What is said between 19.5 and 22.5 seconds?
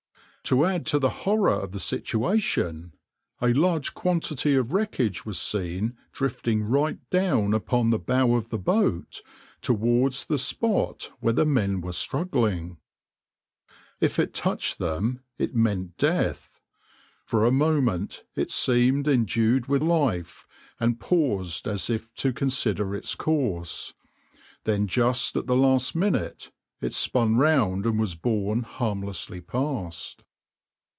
with life, and paused as if to